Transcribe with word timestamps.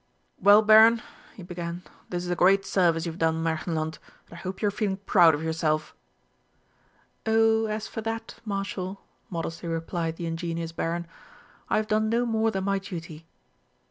"Well, 0.39 0.63
Baron," 0.63 1.03
he 1.35 1.43
began, 1.43 1.83
"this 2.09 2.23
is 2.25 2.31
a 2.31 2.35
great 2.35 2.65
service 2.65 3.05
you 3.05 3.11
have 3.11 3.19
done 3.19 3.43
Märchenland, 3.43 3.99
and 3.99 4.31
I 4.31 4.35
hope 4.37 4.59
you 4.59 4.67
are 4.67 4.71
feeling 4.73 4.97
proud 4.97 5.35
of 5.35 5.43
yourself!" 5.43 5.93
"Oh, 7.27 7.67
as 7.67 7.87
for 7.87 8.01
that, 8.01 8.39
Marshal," 8.43 9.03
modestly 9.29 9.69
replied 9.69 10.15
the 10.15 10.25
ingenuous 10.25 10.71
Baron, 10.71 11.05
"I 11.69 11.77
have 11.77 11.85
done 11.85 12.09
no 12.09 12.25
more 12.25 12.49
than 12.49 12.63
my 12.63 12.79
duty." 12.79 13.27